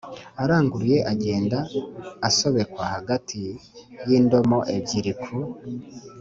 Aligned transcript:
aranguruye 0.43 0.97
agenda 1.11 1.57
asobekwa 2.27 2.83
hagati 2.93 3.41
y'indomo 4.07 4.59
ebyiri 4.75 5.13
ku 5.21 5.35